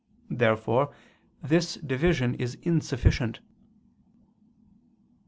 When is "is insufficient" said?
2.33-3.39